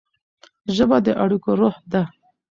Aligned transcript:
ژبه 0.75 0.97
د 1.05 1.07
اړیکو 1.23 1.51
روح 1.59 1.75
ده. 1.91 2.01